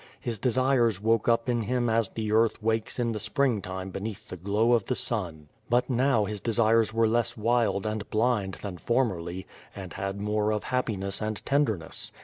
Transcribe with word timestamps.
His 0.19 0.39
desires 0.39 0.99
woke 0.99 1.29
up 1.29 1.47
in 1.47 1.65
hun 1.65 1.87
as 1.87 2.09
the 2.09 2.31
earth 2.31 2.63
wakes 2.63 2.97
in 2.97 3.11
the 3.11 3.19
springtime 3.19 3.91
beneath 3.91 4.29
the 4.29 4.35
glow 4.35 4.73
of 4.73 4.85
the 4.85 4.95
sun; 4.95 5.47
but 5.69 5.91
now 5.91 6.25
his 6.25 6.41
desires 6.41 6.91
were 6.91 7.07
less 7.07 7.37
wild 7.37 7.85
and 7.85 8.09
blind 8.09 8.55
than 8.63 8.79
for 8.79 9.05
merly, 9.05 9.45
and 9.75 9.93
had 9.93 10.19
more 10.19 10.49
of 10.49 10.63
happiness 10.63 11.21
and 11.21 11.45
tenderness. 11.45 12.11